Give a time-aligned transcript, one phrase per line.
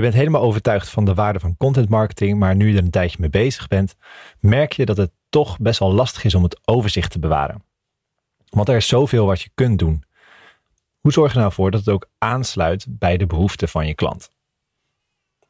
[0.00, 2.90] Je bent helemaal overtuigd van de waarde van content marketing, maar nu je er een
[2.90, 3.96] tijdje mee bezig bent,
[4.38, 7.62] merk je dat het toch best wel lastig is om het overzicht te bewaren.
[8.48, 10.04] Want er is zoveel wat je kunt doen.
[11.00, 14.30] Hoe zorg je nou voor dat het ook aansluit bij de behoeften van je klant?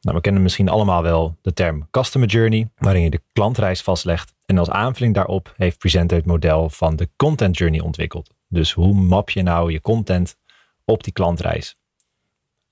[0.01, 4.33] Nou, we kennen misschien allemaal wel de term Customer Journey, waarin je de klantreis vastlegt.
[4.45, 8.33] En als aanvulling daarop heeft Presenter het model van de Content Journey ontwikkeld.
[8.47, 10.37] Dus hoe map je nou je content
[10.85, 11.75] op die klantreis?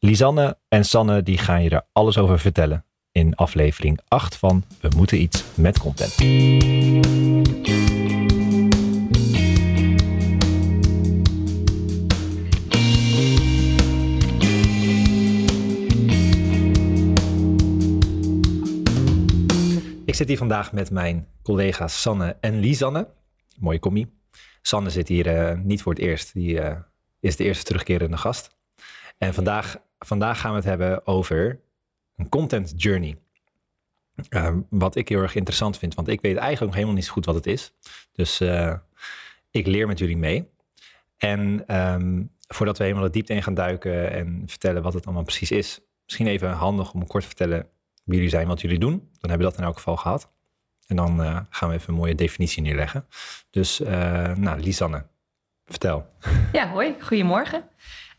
[0.01, 4.89] Lisanne en Sanne die gaan je er alles over vertellen in aflevering 8 van We
[4.95, 6.13] moeten iets met content.
[20.05, 23.07] Ik zit hier vandaag met mijn collega's Sanne en Lisanne.
[23.57, 24.19] Mooie commie.
[24.61, 26.33] Sanne zit hier uh, niet voor het eerst.
[26.33, 26.75] Die uh,
[27.19, 28.57] is de eerste terugkerende gast.
[29.17, 31.59] En vandaag, vandaag gaan we het hebben over
[32.15, 33.17] een content journey.
[34.29, 37.11] Uh, wat ik heel erg interessant vind, want ik weet eigenlijk nog helemaal niet zo
[37.11, 37.73] goed wat het is.
[38.11, 38.41] Dus
[39.51, 40.49] ik leer met jullie mee.
[41.17, 45.23] En um, voordat we helemaal de diepte in gaan duiken en vertellen wat het allemaal
[45.23, 47.67] precies is, misschien even handig om kort te vertellen
[48.03, 48.91] wie jullie zijn, wat jullie doen.
[49.19, 50.29] Dan hebben we dat in elk geval gehad.
[50.87, 53.05] En dan uh, gaan we even een mooie definitie neerleggen.
[53.49, 53.89] Dus, uh,
[54.35, 55.05] nou, Lisanne,
[55.65, 56.07] vertel.
[56.51, 57.63] Ja, hoi, goedemorgen.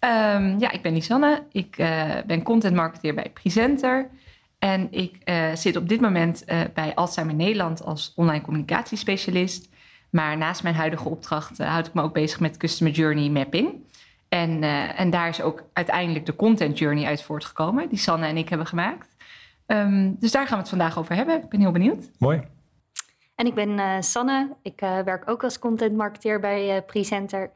[0.04, 1.46] Um, ja, ik ben Lisanne.
[1.52, 4.10] Ik uh, ben content marketeer bij Presenter.
[4.58, 9.68] En ik zit op dit moment bij Alzheimer Nederland als online communicatiespecialist.
[10.10, 13.74] Maar naast mijn huidige opdracht houd ik me ook bezig met Customer Journey Mapping.
[14.28, 14.62] En,
[14.96, 18.66] en daar is ook uiteindelijk de Content Journey uit voortgekomen, die Sanne en ik hebben
[18.66, 19.16] gemaakt.
[19.66, 21.42] Um, dus daar gaan we het vandaag over hebben.
[21.42, 22.10] Ik ben heel benieuwd.
[22.18, 22.42] Mooi.
[23.34, 24.56] En ik ben uh, Sanne.
[24.62, 27.50] Ik uh, werk ook als content marketeer bij uh, Presenter.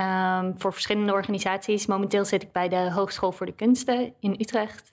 [0.00, 1.86] Um, voor verschillende organisaties.
[1.86, 4.92] Momenteel zit ik bij de Hogeschool voor de Kunsten in Utrecht.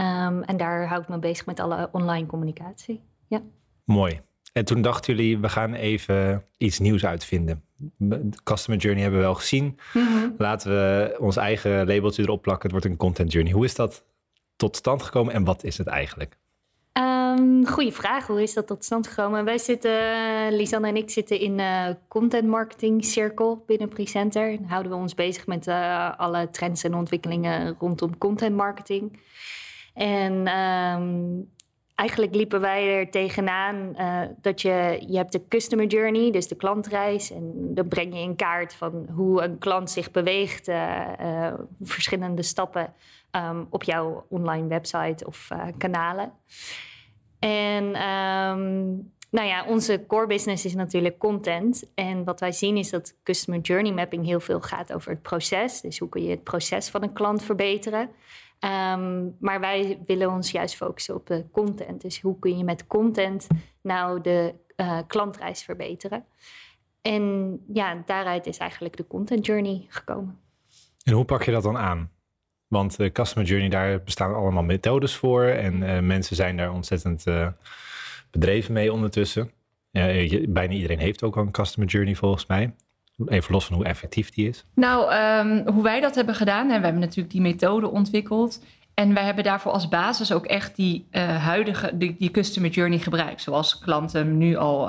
[0.00, 3.02] Um, en daar hou ik me bezig met alle online communicatie.
[3.26, 3.42] Ja.
[3.84, 4.20] Mooi.
[4.52, 7.62] En toen dachten jullie, we gaan even iets nieuws uitvinden.
[7.96, 9.78] De customer journey hebben we wel gezien.
[9.94, 10.34] Mm -hmm.
[10.38, 12.62] Laten we ons eigen labeltje erop plakken.
[12.62, 13.52] Het wordt een content journey.
[13.52, 14.04] Hoe is dat
[14.56, 16.38] tot stand gekomen en wat is het eigenlijk?
[17.38, 18.26] Um, goeie vraag.
[18.26, 19.44] Hoe is dat tot stand gekomen?
[19.44, 19.92] Wij zitten,
[20.50, 24.50] Lisanne en ik zitten in uh, content marketing cirkel binnen Presenter.
[24.50, 29.20] En houden we ons bezig met uh, alle trends en ontwikkelingen rondom content marketing.
[29.94, 31.50] En um,
[31.94, 36.56] eigenlijk liepen wij er tegenaan uh, dat je, je hebt de customer journey, dus de
[36.56, 37.30] klantreis.
[37.30, 40.70] En dan breng je in kaart van hoe een klant zich beweegt,
[41.82, 42.92] verschillende stappen
[43.32, 46.32] um, op jouw online website of uh, kanalen.
[47.38, 51.90] En um, nou ja, onze core business is natuurlijk content.
[51.94, 55.80] En wat wij zien is dat customer journey mapping heel veel gaat over het proces.
[55.80, 58.10] Dus hoe kun je het proces van een klant verbeteren?
[58.60, 62.00] Um, maar wij willen ons juist focussen op content.
[62.00, 63.46] Dus hoe kun je met content
[63.80, 66.24] nou de uh, klantreis verbeteren?
[67.02, 70.40] En ja, daaruit is eigenlijk de content journey gekomen.
[71.02, 72.10] En hoe pak je dat dan aan?
[72.68, 75.44] Want de customer journey, daar bestaan allemaal methodes voor.
[75.44, 77.48] En uh, mensen zijn daar ontzettend uh,
[78.30, 79.50] bedreven mee ondertussen.
[79.92, 82.74] Uh, je, bijna iedereen heeft ook al een customer journey volgens mij.
[83.26, 84.64] Even los van hoe effectief die is.
[84.74, 88.64] Nou, um, hoe wij dat hebben gedaan, en we hebben natuurlijk die methode ontwikkeld.
[88.94, 93.42] En wij hebben daarvoor als basis ook echt die huidige, die, die, customer journey gebruikt.
[93.42, 94.86] Zoals klanten nu al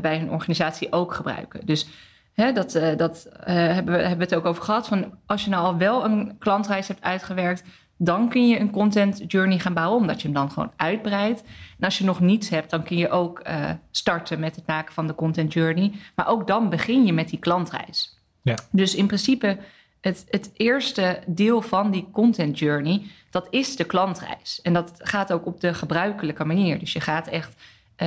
[0.00, 1.66] bij hun organisatie ook gebruiken.
[1.66, 1.86] Dus
[2.34, 4.88] Hè, dat uh, dat uh, hebben, we, hebben we het ook over gehad.
[4.88, 7.64] Van als je nou al wel een klantreis hebt uitgewerkt,
[7.96, 11.42] dan kun je een content journey gaan bouwen, omdat je hem dan gewoon uitbreidt.
[11.78, 14.94] En als je nog niets hebt, dan kun je ook uh, starten met het maken
[14.94, 15.92] van de content journey.
[16.14, 18.18] Maar ook dan begin je met die klantreis.
[18.42, 18.56] Ja.
[18.70, 19.58] Dus in principe,
[20.00, 24.60] het, het eerste deel van die content journey, dat is de klantreis.
[24.62, 26.78] En dat gaat ook op de gebruikelijke manier.
[26.78, 27.54] Dus je gaat echt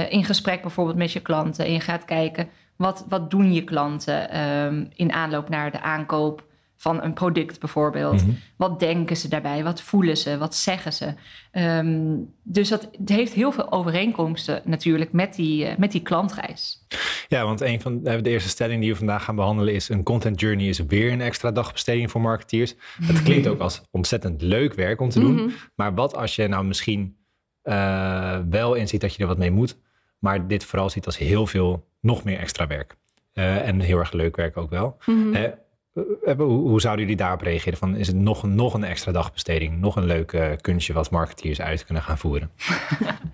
[0.09, 4.39] in gesprek bijvoorbeeld met je klanten en je gaat kijken wat, wat doen je klanten
[4.39, 6.45] um, in aanloop naar de aankoop
[6.77, 8.21] van een product bijvoorbeeld?
[8.21, 8.37] Mm -hmm.
[8.55, 9.63] Wat denken ze daarbij?
[9.63, 10.37] Wat voelen ze?
[10.37, 11.13] Wat zeggen ze?
[11.51, 16.85] Um, dus dat het heeft heel veel overeenkomsten natuurlijk met die, uh, met die klantreis.
[17.27, 19.89] Ja, want een van de eerste stellingen die we vandaag gaan behandelen is...
[19.89, 22.75] een content journey is weer een extra dagbesteding voor marketeers.
[23.01, 25.31] Het klinkt ook als ontzettend leuk werk om te doen.
[25.31, 25.53] Mm -hmm.
[25.75, 27.17] Maar wat als je nou misschien
[27.63, 29.77] uh, wel inziet dat je er wat mee moet...
[30.19, 32.95] maar dit vooral ziet als heel veel nog meer extra werk.
[33.33, 34.97] Uh, en heel erg leuk werk ook wel.
[35.05, 35.35] Mm-hmm.
[35.35, 37.77] Uh, hoe, hoe, zouden jullie daarop reageren?
[37.77, 39.79] Van, is het nog een, nog een extra dagbesteding?
[39.79, 42.51] Nog een leuk uh, kunstje wat marketeers uit kunnen gaan voeren?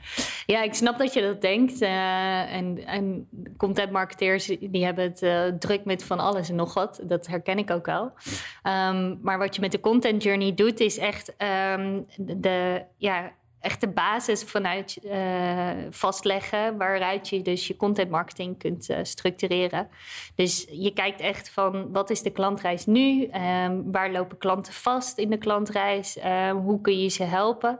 [0.45, 1.81] Ja, ik snap dat je dat denkt.
[1.81, 3.27] En, en
[3.57, 7.01] content marketeers die hebben het druk met van alles en nog wat.
[7.03, 8.03] Dat herken ik ook wel.
[8.03, 11.33] Um, maar wat je met de content journey doet, is echt
[11.77, 13.31] um, de, ja,
[13.63, 19.87] echt de basis vanuit uh, vastleggen, waaruit je dus je content marketing kunt uh, structureren.
[20.35, 23.29] Dus je kijkt echt van wat is de klantreis nu?
[23.65, 26.17] Um, waar lopen klanten vast in de klantreis?
[26.25, 27.79] Um, hoe kun je ze helpen?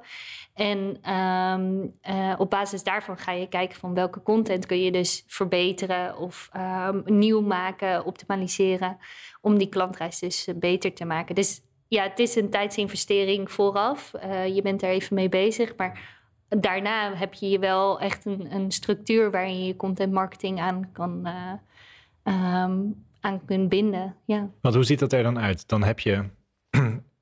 [0.54, 5.24] En um, uh, op basis daarvan ga je kijken van welke content kun je dus
[5.28, 6.50] verbeteren of
[7.06, 8.98] nieuw maken, optimaliseren,
[9.42, 11.36] om die klantreis dus beter te maken.
[11.36, 11.62] Dus
[11.94, 14.12] ja, het is een tijdsinvestering vooraf.
[14.16, 15.76] Uh, je bent er even mee bezig.
[15.76, 20.90] Maar daarna heb je wel echt een, een structuur waarin je je content marketing aan
[20.92, 24.16] kan uh, um, aan kunt binden.
[24.26, 24.50] Ja.
[24.62, 25.68] Want hoe ziet dat er dan uit?
[25.68, 26.24] Dan heb je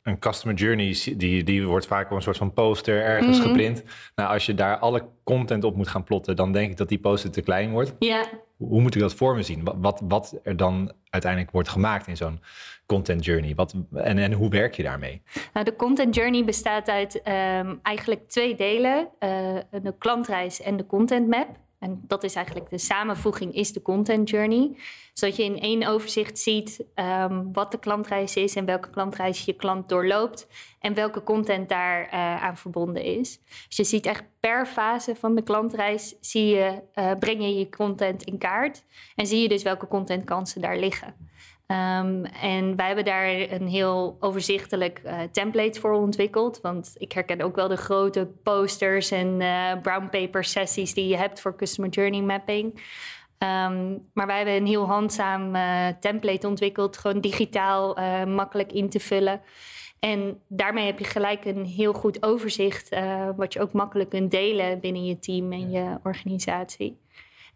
[0.04, 3.52] een customer journey, die, die wordt vaak op een soort van poster ergens mm -hmm.
[3.52, 3.84] geprint.
[4.16, 7.00] Nou, als je daar alle content op moet gaan plotten, dan denk ik dat die
[7.00, 7.94] poster te klein wordt.
[8.00, 8.26] Ja.
[8.58, 9.64] Hoe moet ik dat voor me zien?
[9.64, 12.40] Wat, wat, wat er dan uiteindelijk wordt gemaakt in zo'n
[12.86, 13.56] content journey?
[13.56, 15.22] Wat, en, en hoe werk je daarmee?
[15.54, 19.08] Nou, de content journey bestaat uit um, eigenlijk twee delen.
[19.20, 19.30] Uh,
[19.82, 21.48] de klantreis en de content map.
[21.82, 24.76] En dat is eigenlijk de samenvoeging, is de content journey.
[25.14, 29.54] Zodat je in één overzicht ziet um, wat de klantreis is en welke klantreis je
[29.54, 30.48] klant doorloopt
[30.80, 33.40] en welke content daar uh, aan verbonden is.
[33.68, 37.70] Dus je ziet echt per fase van de klantreis zie je, uh, breng je je
[37.70, 38.84] content in kaart
[39.16, 41.16] en zie je dus welke contentkansen daar liggen.
[41.72, 46.62] Um, en wij hebben daar een heel overzichtelijk uh, template voor ontwikkeld.
[46.62, 51.18] Want ik herken ook wel de grote posters en uh, brown paper sessies die je
[51.18, 52.74] hebt voor customer journey mapping.
[53.38, 59.00] Um, maar wij hebben een heel handzaam uh, template ontwikkeld, gewoon digitaal makkelijk in te
[59.00, 59.42] vullen.
[60.00, 62.96] En daarmee heb je gelijk een heel goed overzicht,
[63.36, 67.00] wat je ook makkelijk kunt delen binnen je team en je organisatie.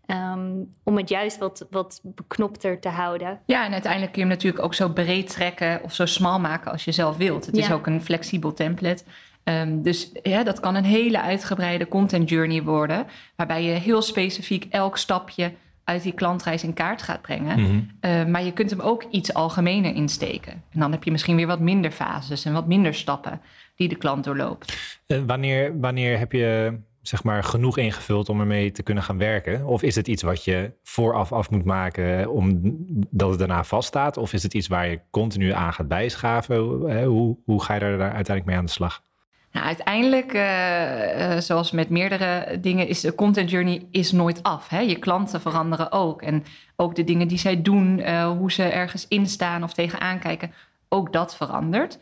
[0.07, 3.39] Um, om het juist wat, wat beknopter te houden.
[3.45, 6.71] Ja, en uiteindelijk kun je hem natuurlijk ook zo breed trekken of zo smal maken
[6.71, 7.45] als je zelf wilt.
[7.45, 7.63] Het ja.
[7.63, 9.03] is ook een flexibel template.
[9.43, 13.05] Um, dus ja, dat kan een hele uitgebreide content journey worden,
[13.35, 15.51] waarbij je heel specifiek elk stapje
[15.83, 17.59] uit die klantreis in kaart gaat brengen.
[17.59, 17.89] Mm -hmm.
[18.01, 20.51] uh, maar je kunt hem ook iets algemener insteken.
[20.51, 23.41] En dan heb je misschien weer wat minder fases en wat minder stappen
[23.75, 24.97] die de klant doorloopt.
[25.07, 29.65] Uh, wanneer, wanneer heb je zeg maar genoeg ingevuld om ermee te kunnen gaan werken?
[29.65, 34.17] Of is het iets wat je vooraf af moet maken omdat het daarna vaststaat?
[34.17, 36.57] Of is het iets waar je continu aan gaat bijschaven?
[37.03, 39.03] Hoe, hoe ga je daar uiteindelijk mee aan de slag?
[39.55, 44.69] Nou, uiteindelijk, uh, uh, zoals met meerdere dingen, is de content journey is nooit af.
[44.69, 44.79] Hè?
[44.79, 46.21] Je klanten veranderen ook.
[46.21, 46.43] En
[46.75, 50.51] ook de dingen die zij doen, uh, hoe ze ergens instaan of tegenaan kijken,
[50.89, 51.97] ook dat verandert.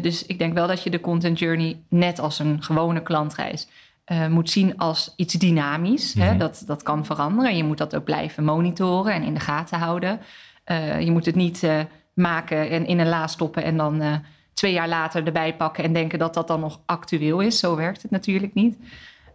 [0.00, 3.68] dus ik denk wel dat je de content journey net als een gewone klantreis
[4.12, 6.14] uh, moet zien als iets dynamisch.
[6.14, 6.30] Mm -hmm.
[6.30, 6.36] hè?
[6.36, 6.44] Mhm.
[6.44, 7.56] Dat, dat kan veranderen.
[7.56, 10.20] Je moet dat ook blijven monitoren en in de gaten houden.
[10.66, 11.80] Uh, je moet het niet uh,
[12.14, 14.22] maken en in een la stoppen en dan
[14.54, 17.58] twee jaar later erbij pakken en denken dat dat dan nog actueel is.
[17.58, 18.78] Zo werkt het natuurlijk niet.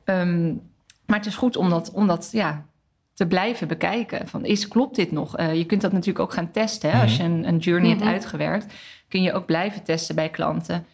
[0.05, 0.61] Um,
[1.05, 2.65] maar het is goed om dat, om dat ja,
[3.13, 4.27] te blijven bekijken.
[4.27, 5.37] Van, is, klopt dit nog?
[5.41, 6.89] je kunt dat natuurlijk ook gaan testen.
[6.89, 6.95] Hè?
[6.95, 7.09] Mm -hmm.
[7.09, 8.07] Als je een, een journey mm -hmm.
[8.07, 8.73] hebt uitgewerkt,
[9.07, 10.85] kun je ook blijven testen bij klanten.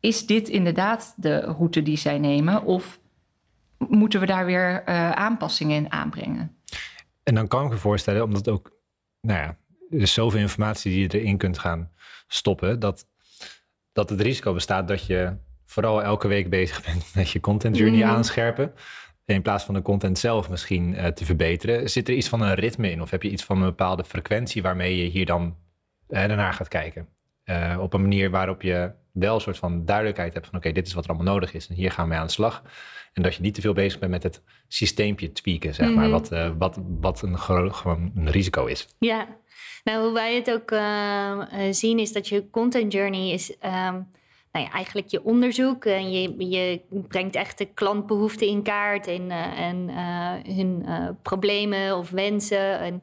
[0.00, 2.64] Is dit inderdaad de route die zij nemen?
[2.64, 2.98] Of
[3.88, 6.56] moeten we daar weer uh, aanpassingen in aanbrengen.
[7.22, 8.70] En dan kan ik me voorstellen, omdat ook,
[9.20, 9.56] nou ja,
[9.90, 11.90] er is zoveel informatie die je erin kunt gaan
[12.26, 13.06] stoppen, dat,
[13.92, 15.36] dat het risico bestaat dat je
[15.66, 18.10] vooral elke week bezig bent met je content journey mm.
[18.10, 18.72] aanscherpen.
[19.24, 21.90] In plaats van de content zelf misschien uh, te verbeteren.
[21.90, 23.02] Zit er iets van een ritme in?
[23.02, 25.56] Of heb je iets van een bepaalde frequentie waarmee je hier dan
[26.08, 27.08] uh, daarnaar gaat kijken?
[27.44, 30.80] Uh, op een manier waarop je wel een soort van duidelijkheid hebt van oké, okay,
[30.80, 32.62] dit is wat er allemaal nodig is en hier gaan we aan de slag.
[33.12, 36.00] En dat je niet te veel bezig bent met het systeempje tweaken, zeg mm -hmm.
[36.00, 38.86] maar, wat, uh, wat, wat een, gewoon een risico is.
[38.98, 39.26] Ja,
[39.84, 43.56] nou hoe wij het ook uh, zien is dat je content journey is...
[43.64, 44.08] Um
[44.54, 45.84] nou eigenlijk je onderzoek.
[45.84, 50.86] En je, je brengt echt de klantbehoeften in kaart en, uh, en uh, hun
[51.22, 52.78] problemen of wensen.
[52.78, 53.02] En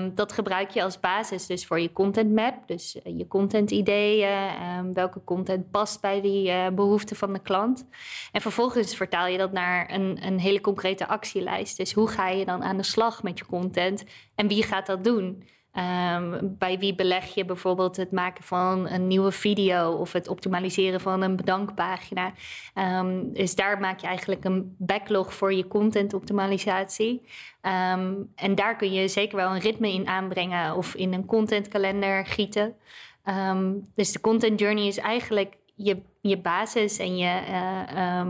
[0.00, 2.54] um, dat gebruik je als basis dus voor je content map.
[2.66, 7.86] Dus je content ideeën, um, welke content past bij die behoeften van de klant.
[8.32, 11.76] En vervolgens vertaal je dat naar een, een hele concrete actielijst.
[11.76, 14.04] Dus hoe ga je dan aan de slag met je content
[14.34, 15.42] en wie gaat dat doen?
[15.78, 21.00] Um, bij wie beleg je bijvoorbeeld het maken van een nieuwe video of het optimaliseren
[21.00, 22.32] van een bedankpagina?
[22.74, 27.22] Um, dus daar maak je eigenlijk een backlog voor je content optimalisatie.
[27.62, 32.26] Um, en daar kun je zeker wel een ritme in aanbrengen of in een contentkalender
[32.26, 32.74] gieten.
[33.94, 37.40] dus de content journey is eigenlijk je, je basis en je,
[37.94, 38.26] uh,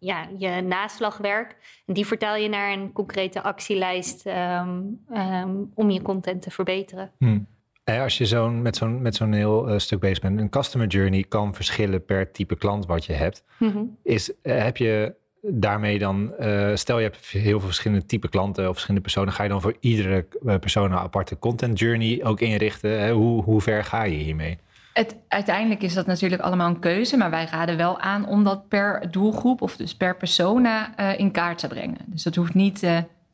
[0.00, 1.56] ja, je naslagwerk.
[1.86, 4.80] En die vertaal je naar een concrete actielijst ehm,
[5.12, 7.10] ehm, om je content te verbeteren.
[7.18, 7.46] Hmm.
[7.84, 11.24] Als je zo'n, met, zo'n, met zo'n heel eh, stuk bezig bent, een customer journey
[11.28, 13.44] kan verschillen per type klant wat je hebt.
[13.58, 13.82] Mhm.
[14.02, 18.64] Is, eh, heb je daarmee dan, eh, stel je hebt heel veel verschillende type klanten
[18.64, 20.26] of verschillende personen, ga je dan voor iedere
[20.60, 23.00] persoon een aparte content journey ook inrichten?
[23.00, 23.12] Hè?
[23.12, 24.58] Hoe, hoe ver ga je hiermee?
[24.92, 28.68] Het, uiteindelijk is dat natuurlijk allemaal een keuze, maar wij raden wel aan om dat
[28.68, 31.98] per doelgroep of dus per persona in kaart te brengen.
[32.06, 32.86] Dus dat hoeft niet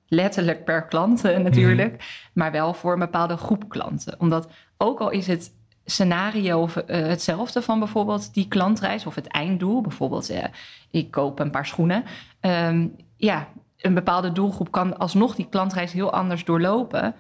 [0.09, 2.03] letterlijk per klant natuurlijk, mhm.
[2.33, 4.21] maar wel voor een bepaalde groep klanten.
[4.21, 5.51] Omdat ook al is het
[5.85, 10.33] scenario uh, hetzelfde van bijvoorbeeld die klantreis of het einddoel, bijvoorbeeld
[10.91, 12.05] ik koop een paar schoenen.
[12.41, 17.15] Um, ja, een bepaalde doelgroep kan alsnog die klantreis heel anders doorlopen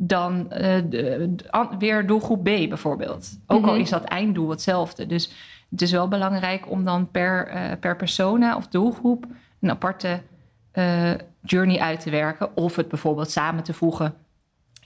[0.00, 1.34] dan uh, de,
[1.78, 3.38] weer doelgroep B bijvoorbeeld.
[3.46, 3.80] Ook al mhm.
[3.80, 5.06] is dat einddoel hetzelfde.
[5.06, 5.32] Dus
[5.70, 7.50] het is wel belangrijk om dan per,
[7.80, 9.26] per persona of doelgroep
[9.60, 10.22] een aparte
[11.42, 12.56] journey uit te werken.
[12.56, 14.14] Of het bijvoorbeeld samen te voegen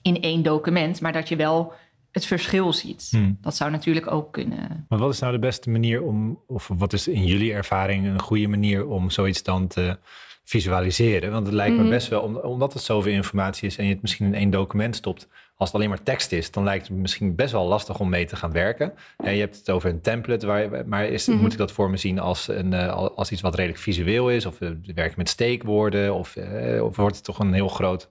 [0.02, 1.72] in één document, maar dat je wel
[2.12, 3.08] het verschil ziet.
[3.10, 3.38] Hmm.
[3.40, 4.86] Dat zou natuurlijk ook kunnen.
[4.88, 8.20] Maar wat is nou de beste manier om, of wat is in jullie ervaring een
[8.20, 9.98] goede manier om zoiets dan te
[10.44, 11.32] visualiseren?
[11.32, 11.90] Want het lijkt me mhm.
[11.90, 15.28] best wel, omdat het zoveel informatie is en je het misschien in één document stopt,
[15.56, 18.24] als het alleen maar tekst is, dan lijkt het misschien best wel lastig om mee
[18.24, 18.92] te gaan werken.
[19.16, 21.38] En je hebt het over een template, waar, maar is, mhm.
[21.38, 24.46] moet ik dat voor me zien als, een, eh, als iets wat redelijk visueel is?
[24.46, 26.14] Of uh, werk met steekwoorden?
[26.14, 28.10] Of, uh, of wordt het toch een heel groot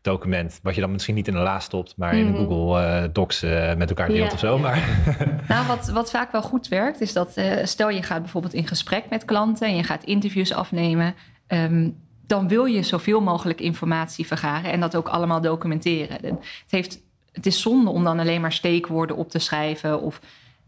[0.00, 2.36] document, wat je dan misschien niet in een la stopt, maar in mhm.
[2.36, 3.40] Google Docs
[3.76, 4.58] met elkaar deelt of zo.
[4.58, 4.88] Maar...
[5.48, 9.04] nou, wat, wat vaak wel goed werkt, is dat stel je gaat bijvoorbeeld in gesprek
[9.10, 11.14] met klanten en je gaat interviews afnemen.
[11.46, 11.90] Ehm,
[12.28, 16.18] dan wil je zoveel mogelijk informatie vergaren en dat ook allemaal documenteren.
[16.24, 17.00] Het, heeft,
[17.32, 20.20] het is zonde om dan alleen maar steekwoorden op te schrijven of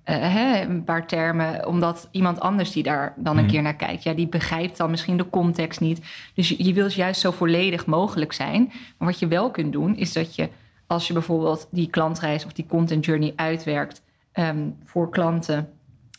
[0.04, 3.52] uh, hè, een paar termen, omdat iemand anders die daar dan een mhm.
[3.52, 6.00] keer naar kijkt, ja, die begrijpt dan misschien de context niet.
[6.34, 8.72] Dus je, je wilt juist zo volledig mogelijk zijn.
[8.98, 10.48] Maar wat je wel kunt doen, is dat je,
[10.86, 14.02] als je bijvoorbeeld die klantreis of die content journey uitwerkt
[14.32, 15.68] ehm, voor klanten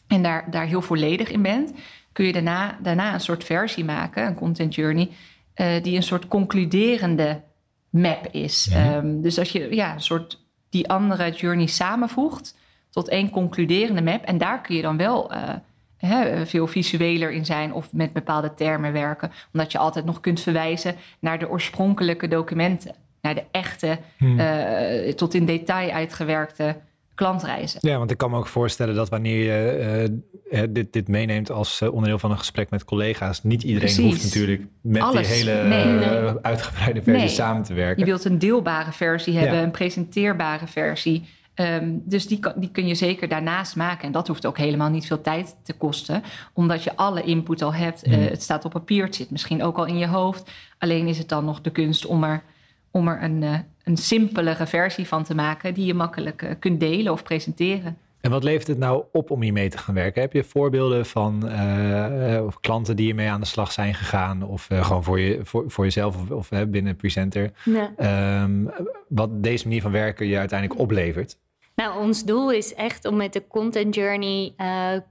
[0.07, 1.73] en daar, daar heel volledig in bent,
[2.11, 5.09] kun je daarna, daarna een soort versie maken, een content journey,
[5.55, 7.41] uh, die een soort concluderende
[7.89, 8.69] map is.
[8.73, 12.55] Ehm, dus als je ja, een soort die andere journey samenvoegt
[12.91, 14.23] tot één concluderende map.
[14.23, 18.93] En daar kun je dan wel uh, veel visueler in zijn of met bepaalde termen
[18.93, 19.31] werken.
[19.53, 22.95] Omdat je altijd nog kunt verwijzen naar de oorspronkelijke documenten.
[23.21, 24.39] Naar de echte, hmm.
[24.39, 26.75] uh, tot in detail uitgewerkte
[27.15, 27.79] klantreizen.
[27.83, 30.09] Ja, want ik kan me ook voorstellen dat wanneer je
[30.51, 34.61] uh, dit, dit meeneemt als onderdeel van een gesprek met collega's, niet iedereen hoeft natuurlijk
[34.81, 35.27] met Alles.
[35.27, 36.07] die hele nee,
[36.41, 37.99] uitgebreide versie samen te werken.
[37.99, 41.25] Je wilt een deelbare versie hebben, een presenteerbare versie.
[41.55, 44.05] Um, dus die, die kun je zeker daarnaast maken.
[44.05, 47.73] En dat hoeft ook helemaal niet veel tijd te kosten, omdat je alle input al
[47.73, 48.07] hebt.
[48.07, 48.13] Mm.
[48.13, 50.51] het staat op papier, het zit misschien ook al in je hoofd.
[50.77, 52.43] Alleen is het dan nog de kunst om er,
[52.91, 57.11] om er een, een simpelere versie van te maken die je makkelijk eh, kunt delen
[57.11, 57.97] of presenteren.
[58.21, 60.21] En wat levert het nou op om hiermee te gaan werken?
[60.21, 64.43] Heb je voorbeelden van uh, of klanten die hiermee aan de slag zijn gegaan?
[64.43, 67.51] Of gewoon voor, je, voor, voor jezelf of, of binnen Presenter?
[67.99, 68.71] Um,
[69.07, 71.37] wat deze manier van werken je uiteindelijk oplevert?
[71.81, 74.53] Nou, ons doel is echt om met de content journey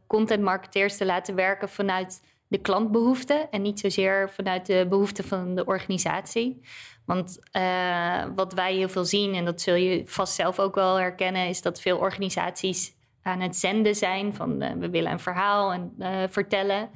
[0.06, 5.54] content marketeers te laten werken vanuit de klantbehoeften en niet zozeer vanuit de behoeften van
[5.54, 6.60] de organisatie.
[7.06, 10.96] Want uh, wat wij heel veel zien, en dat zul je vast zelf ook wel
[10.96, 15.72] herkennen, is dat veel organisaties aan het zenden zijn van uh, we willen een verhaal
[15.72, 16.90] en, uh, vertellen.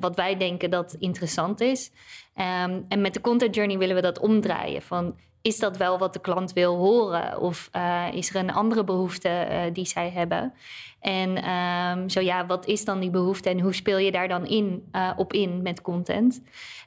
[0.00, 1.90] wat wij denken dat interessant is.
[2.36, 4.82] Um, en met de content journey willen we dat omdraaien.
[4.82, 7.40] Van is dat wel wat de klant wil horen?
[7.40, 7.70] Of
[8.12, 10.52] is er een andere behoefte die zij hebben?
[11.00, 14.46] En um, zo ja, wat is dan die behoefte en hoe speel je daar dan
[14.46, 16.42] in, op in met content?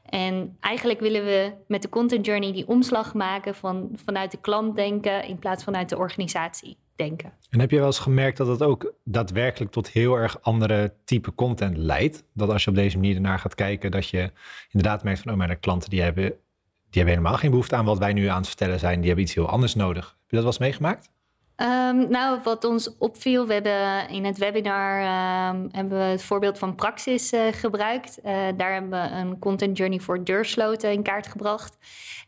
[0.05, 4.75] En eigenlijk willen we met de content journey die omslag maken van vanuit de klant
[4.75, 6.77] denken in plaats van uit de organisatie
[7.49, 11.35] En heb je wel eens gemerkt dat het ook daadwerkelijk tot heel erg andere type
[11.35, 12.23] content leidt?
[12.33, 14.31] Dat als je op deze manier ernaar gaat kijken, dat je
[14.71, 17.85] inderdaad merkt van, oh, maar de klanten die hebben, die hebben helemaal geen behoefte aan
[17.85, 18.97] wat wij nu aan het vertellen zijn.
[18.97, 20.05] Die hebben iets heel anders nodig.
[20.05, 21.09] Heb je dat wel eens meegemaakt?
[21.61, 26.57] Um, nou, wat ons opviel, we hebben in het webinar um, hebben we het voorbeeld
[26.57, 28.19] van Praxis uh, gebruikt.
[28.25, 31.77] Uh, daar hebben we een content journey voor deursloten in kaart gebracht.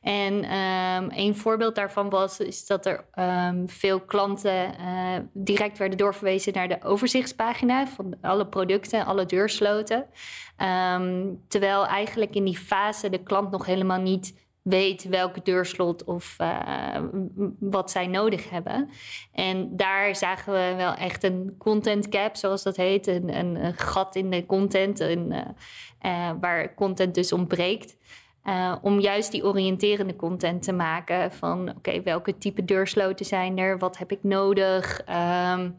[0.01, 3.05] En um, een voorbeeld daarvan was is dat er
[3.65, 10.05] veel klanten uh, direct werden doorverwezen naar de overzichtspagina van alle producten, alle deursloten.
[11.47, 17.01] terwijl eigenlijk in die fase de klant nog helemaal niet weet welke deurslot of uh,
[17.59, 18.89] wat zij nodig hebben.
[19.31, 23.07] En daar zagen we wel echt een content gap, zoals dat heet.
[23.07, 25.39] Een, een, een gat in de content, een, uh,
[26.01, 27.97] uh, waar content dus ontbreekt.
[28.81, 33.77] om juist die oriënterende content te maken van oké, welke type deursloten zijn er?
[33.77, 35.01] Wat heb ik nodig?
[35.45, 35.77] Um,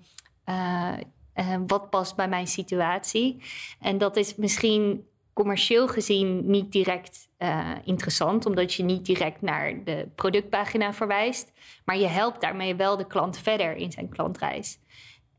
[1.66, 3.42] wat past bij mijn situatie?
[3.80, 9.84] En dat is misschien commercieel gezien niet direct uh, interessant, omdat je niet direct naar
[9.84, 11.52] de productpagina verwijst.
[11.84, 14.78] Maar je helpt daarmee wel de klant verder in zijn klantreis.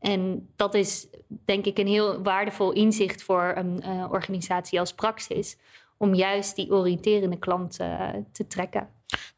[0.00, 1.06] En dat is
[1.44, 5.56] denk ik een heel waardevol inzicht voor een uh, organisatie als Praxis,
[5.96, 8.88] om juist die oriënterende klant uh, te trekken.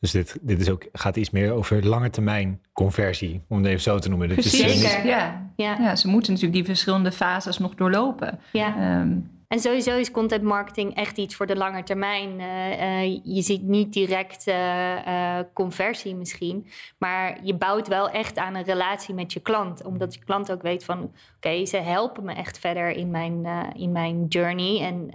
[0.00, 3.80] Dus dit, dit is ook, gaat iets meer over lange termijn conversie, om het even
[3.80, 4.28] zo te noemen.
[4.28, 5.06] Precies, is, Zeker.
[5.06, 5.52] Ja.
[5.56, 5.76] Ja.
[5.80, 8.40] ja, ze moeten natuurlijk die verschillende fases nog doorlopen.
[8.52, 9.00] Ja.
[9.00, 12.40] Um, en sowieso is content marketing echt iets voor de lange termijn.
[12.40, 16.66] Uh, uh, je ziet niet direct uh, conversie misschien,
[16.98, 19.84] maar je bouwt wel echt aan een relatie met je klant.
[19.84, 23.92] Omdat je klant ook weet van, oké, ze helpen me echt verder in mijn, in
[23.92, 24.80] mijn journey.
[24.80, 25.10] En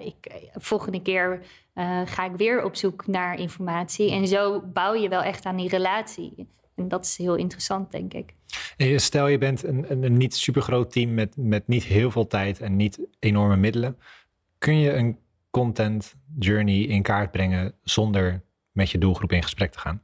[0.00, 1.42] ik, volgende keer
[2.04, 4.12] ga ik weer op zoek naar informatie.
[4.12, 6.48] En zo bouw je wel echt aan die relatie.
[6.78, 8.34] En dat is heel interessant, denk ik.
[9.00, 12.60] Stel je bent een, een, niet super groot team met, met niet heel veel tijd
[12.60, 13.96] en niet enorme middelen.
[14.58, 15.18] Kun je een
[15.50, 18.42] content journey in kaart brengen zonder
[18.72, 20.02] met je doelgroep in gesprek te gaan?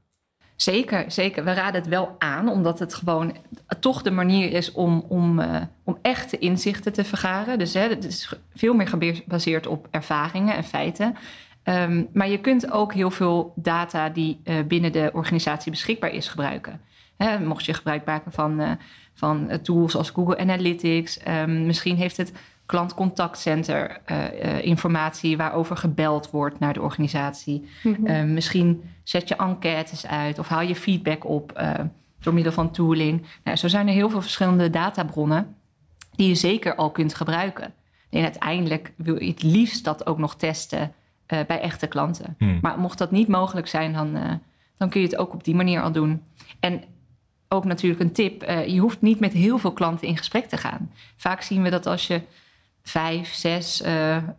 [0.57, 1.45] Zeker, zeker.
[1.45, 3.37] We raden het wel aan, omdat het gewoon
[3.81, 7.59] toch de manier is om, om, uh, om echte inzichten te vergaren.
[7.59, 11.16] Dus hè, het is veel meer gebaseerd op ervaringen en feiten.
[11.64, 16.28] Um, maar je kunt ook heel veel data die uh, binnen de organisatie beschikbaar is
[16.28, 16.80] gebruiken.
[17.44, 18.71] Mocht je gebruik maken van, uh,
[19.14, 21.18] van uh, tools als Google Analytics.
[21.28, 22.33] Um, misschien heeft het
[22.66, 24.00] klantcontactcenter
[24.62, 27.68] informatie waarover gebeld wordt naar de organisatie.
[27.83, 28.33] Mm -hmm.
[28.33, 31.62] misschien zet je enquêtes uit of haal je feedback op
[32.21, 33.26] door middel van tooling.
[33.44, 35.56] Nou, zo zijn er heel veel verschillende databronnen
[36.16, 37.75] die je zeker al kunt gebruiken.
[38.11, 40.92] En uiteindelijk wil je het liefst dat ook nog testen
[41.28, 42.35] uh, bij echte klanten.
[42.38, 42.59] Hmm.
[42.62, 44.33] Maar mocht dat niet mogelijk zijn, dan, uh,
[44.76, 46.23] dan kun je het ook op die manier al doen.
[46.61, 46.83] En
[47.49, 50.57] ook natuurlijk een tip: uh, je hoeft niet met heel veel klanten in gesprek te
[50.57, 50.90] gaan.
[51.16, 52.21] Vaak zien we dat als je
[52.83, 53.83] vijf, zes,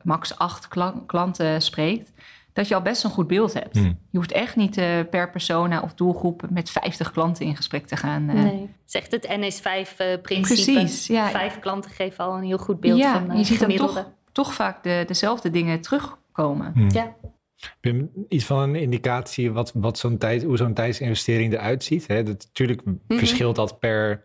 [0.03, 0.67] max acht
[1.05, 2.11] klanten spreekt,
[2.53, 3.77] dat je al best een goed beeld hebt.
[3.77, 3.99] Hmm.
[4.09, 4.75] Je hoeft echt niet
[5.09, 8.25] per persona of doelgroep met 50 klanten in gesprek te gaan.
[8.25, 10.71] Nee, zegt het NS5-principe.
[10.71, 11.29] Precies, ja.
[11.29, 14.53] Vijf klanten geven al een heel goed beeld ja, van je ziet dan toch, toch
[14.53, 16.71] vaak de, dezelfde dingen terug komen.
[16.73, 16.89] Hmm.
[16.89, 17.15] Ja.
[17.55, 22.07] Heb je iets van een indicatie wat, wat zo'n tijd, hoe zo'n tijdsinvestering eruit ziet?
[22.07, 22.23] Hè?
[22.23, 23.17] Dat, natuurlijk mm -hmm.
[23.17, 24.23] verschilt dat per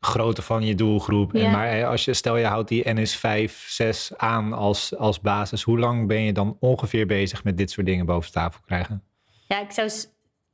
[0.00, 1.32] grootte van je doelgroep.
[1.32, 1.44] Ja.
[1.44, 5.62] En maar als je, stel je houdt die NS 5, 6 aan als, als basis,
[5.62, 9.02] hoe lang ben je dan ongeveer bezig met dit soort dingen boven tafel krijgen?
[9.48, 9.90] Ja, ik zou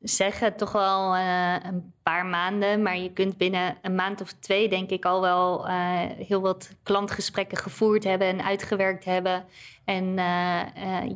[0.03, 2.83] zeggen toch wel uh, een paar maanden.
[2.83, 6.71] Maar je kunt binnen een maand of twee, denk ik, al wel uh, heel wat
[6.83, 9.45] klantgesprekken gevoerd hebben en uitgewerkt hebben.
[9.85, 10.61] En uh,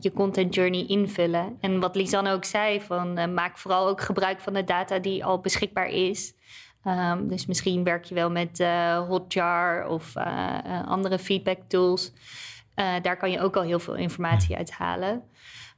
[0.00, 1.56] je content journey invullen.
[1.60, 5.40] En wat Lisanne ook zei, van maak vooral ook gebruik van de data die al
[5.40, 6.34] beschikbaar is.
[6.84, 8.64] Um, dus misschien werk je wel met
[9.08, 10.16] Hotjar of
[10.84, 12.12] andere feedback tools.
[13.02, 15.22] daar kan je ook al heel veel informatie uit halen.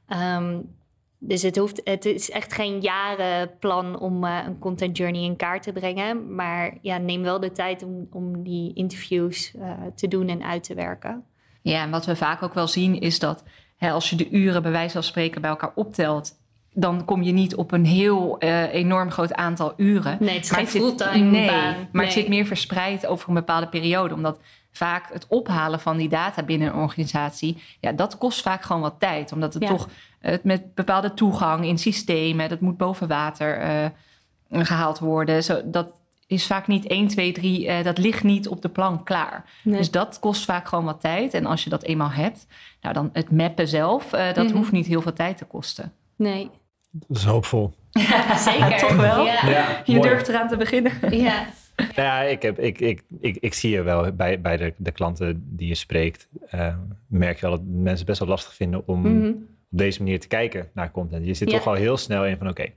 [0.07, 0.77] Um,
[1.19, 5.63] dus het, hoeft, het is echt geen jarenplan om uh, een content journey in kaart
[5.63, 6.35] te brengen.
[6.35, 10.63] Maar ja, neem wel de tijd om, om die interviews uh, te doen en uit
[10.63, 11.23] te werken.
[11.61, 13.43] Ja, en wat we vaak ook wel zien is dat
[13.77, 16.37] hè, als je de uren bij wijze van spreken bij elkaar optelt,
[16.73, 20.17] dan kom je niet op een heel uh, enorm groot aantal uren.
[20.19, 21.73] Nee, het is geen fulltime nee, baan.
[21.73, 22.03] Maar nee.
[22.03, 24.13] het zit meer verspreid over een bepaalde periode.
[24.13, 24.39] Omdat
[24.71, 27.63] vaak het ophalen van die data binnen een organisatie...
[27.79, 29.31] ja, dat kost vaak gewoon wat tijd.
[29.31, 29.69] Omdat het ja.
[29.69, 32.49] toch het met bepaalde toegang in systemen...
[32.49, 35.43] dat moet boven water uh, gehaald worden.
[35.43, 35.93] Zo, dat
[36.27, 37.65] is vaak niet 1, 2, 3...
[37.65, 39.45] Uh, dat ligt niet op de plank klaar.
[39.63, 39.77] Nee.
[39.77, 41.33] Dus dat kost vaak gewoon wat tijd.
[41.33, 42.47] En als je dat eenmaal hebt...
[42.81, 44.57] nou dan het mappen zelf, uh, dat mm -hmm.
[44.57, 45.93] hoeft niet heel veel tijd te kosten.
[46.15, 46.49] Nee.
[46.91, 47.73] Dat is hoopvol.
[47.91, 48.77] Ja, zeker.
[48.77, 49.25] Toch wel?
[49.25, 49.49] Ja.
[49.49, 50.09] Ja, je mooi.
[50.09, 51.17] durft eraan te beginnen.
[51.17, 51.45] Ja.
[51.79, 54.91] Nou ja, ik, heb, ik, ik, ik, ik zie je wel bij, bij de, de
[54.91, 56.27] klanten die je spreekt.
[56.55, 56.75] Uh,
[57.07, 59.29] merk je wel dat mensen best wel lastig vinden om mm -hmm.
[59.71, 61.25] op deze manier te kijken naar content.
[61.25, 61.57] Je zit ja.
[61.57, 62.75] toch al heel snel in van oké, okay,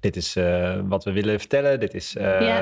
[0.00, 1.80] dit is uh, wat we willen vertellen.
[1.80, 2.60] Dit is uh, ja.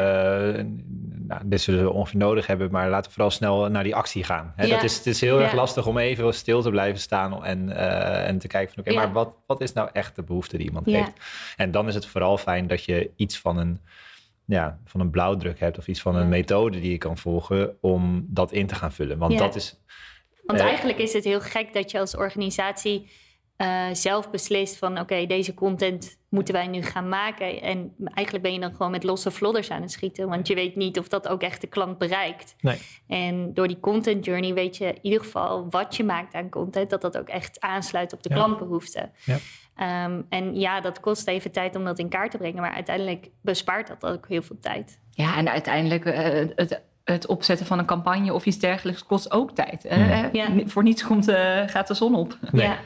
[1.27, 4.25] nou, dit zullen we ongeveer nodig hebben, maar laten we vooral snel naar die actie
[4.25, 4.53] gaan.
[4.57, 4.75] Hè, ja.
[4.75, 7.77] dat is, het is heel erg lastig om even stil te blijven staan en,
[8.27, 10.67] en te kijken van oké, okay, maar wat, wat is nou echt de behoefte die
[10.67, 11.12] iemand heeft?
[11.57, 13.81] En dan is het vooral fijn dat je iets van een
[14.48, 18.26] ja, van een blauwdruk hebt of iets van een methode die je kan volgen om
[18.28, 19.18] dat in te gaan vullen.
[19.18, 19.38] Want ja.
[19.38, 19.80] dat is.
[20.44, 23.11] Want uh, eigenlijk is het heel gek dat je als organisatie
[23.56, 27.62] eh, zelf beslist van oké, deze content moeten wij nu gaan maken.
[27.62, 30.28] En eigenlijk ben je dan gewoon met losse vlodders aan het schieten.
[30.28, 32.54] Want je weet niet of dat ook echt de klant bereikt.
[32.61, 32.78] Nee.
[33.06, 36.90] En door die content journey weet je in ieder geval wat je maakt aan content.
[36.90, 38.34] Dat dat ook echt aansluit op de Ja.
[38.34, 39.12] klantbehoeften.
[39.24, 39.37] Ja.
[39.79, 42.61] Ehm, en ja, dat kost even tijd om dat in kaart te brengen.
[42.61, 45.01] Maar uiteindelijk bespaart dat ook heel veel tijd.
[45.11, 49.55] Ja, en uiteindelijk eh, het, het opzetten van een campagne of iets dergelijks kost ook
[49.55, 49.87] tijd.
[50.33, 50.53] Ja.
[50.67, 52.38] Voor niets komt, eh, gaat de zon op.
[52.51, 52.67] Nee.
[52.67, 52.79] Ja.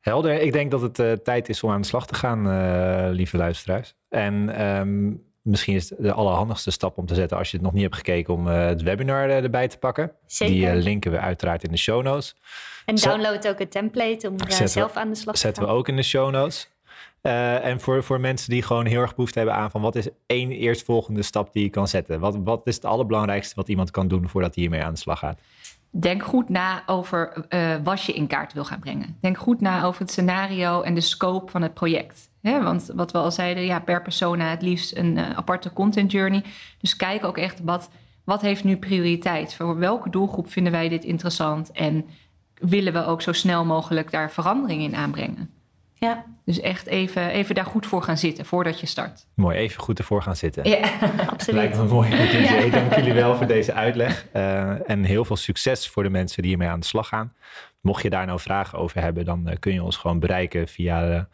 [0.00, 0.40] Helder.
[0.40, 3.36] Ik denk dat het eh, tijd is om aan de slag te gaan, eh, lieve
[3.36, 3.94] luisteraars.
[4.08, 7.72] En ehm, misschien is het de allerhandigste stap om te zetten als je het nog
[7.74, 10.12] niet hebt gekeken om eh, het webinar eh, erbij te pakken.
[10.26, 10.54] Zeker.
[10.54, 12.36] Die eh, linken we uiteraard in de show notes.
[12.84, 15.78] En download ook een template om we- zelf aan de slag te zetten we gaan.
[15.78, 16.70] ook in de show notes.
[17.22, 20.50] En voor, voor mensen die gewoon heel erg behoefte hebben aan van wat is één
[20.50, 22.20] eerstvolgende stap die je kan zetten?
[22.20, 25.18] Wat, wat is het allerbelangrijkste wat iemand kan doen voordat hij hiermee aan de slag
[25.18, 25.40] gaat?
[25.90, 29.16] Denk goed na over eh, wat je in kaart wil gaan brengen.
[29.20, 32.30] Denk goed na over het scenario en de scope van het project.
[32.40, 36.44] Want wat we al zeiden, ja, per persona het liefst een eh, aparte content journey.
[36.78, 37.90] Dus kijk ook echt wat,
[38.24, 39.54] wat heeft nu prioriteit?
[39.54, 41.72] Voor welke doelgroep vinden wij dit interessant?
[41.72, 42.06] En
[42.54, 45.59] willen we ook zo snel mogelijk daar verandering in aanbrengen?
[46.00, 49.26] Ja, Dus echt even, even daar goed voor gaan zitten voordat je start.
[49.34, 50.68] Mooi, even goed ervoor gaan zitten.
[50.68, 50.78] Ja.
[51.30, 51.60] absoluut.
[51.60, 52.10] Lijkt me mooi.
[52.14, 54.26] Ik dank jullie wel voor deze uitleg.
[54.32, 57.32] eh, en heel veel succes voor de mensen die hiermee aan de slag gaan.
[57.80, 61.26] Mocht je daar nou vragen over hebben, dan eh, kun je ons gewoon bereiken via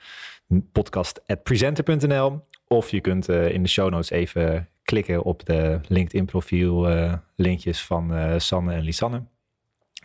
[0.48, 2.44] uh, podcast.presenter.nl.
[2.68, 7.12] Of je kunt eh, in de show notes even klikken op de LinkedIn profiel eh,
[7.36, 9.22] linkjes van eh, Sanne en Lisanne.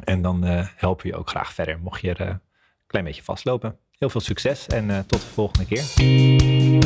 [0.04, 2.40] En dan eh, helpen we je ook graag verder, mocht je er eh, een
[2.88, 3.78] klein beetje vastlopen.
[4.02, 6.81] Heel veel succes en eh, tot de volgende keer.